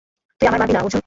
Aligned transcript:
তুই 0.41 0.45
আমায় 0.47 0.59
মারবি 0.59 0.73
না, 0.73 0.79
অর্জুন। 0.79 0.99